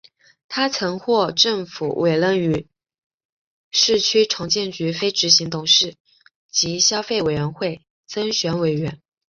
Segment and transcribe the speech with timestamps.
[0.47, 2.65] 他曾获政府委任为
[3.69, 5.93] 市区重建局非执行董事
[6.49, 8.99] 及消费者委员会增选委员。